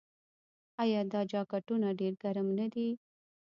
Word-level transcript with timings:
آیا 0.81 1.01
دا 1.13 1.21
جاکټونه 1.31 1.87
ډیر 1.99 2.13
ګرم 2.23 2.47
نه 2.59 2.67
دي؟ 2.73 2.87